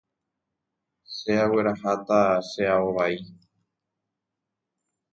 [1.15, 3.15] Che aguerahata che ao vai.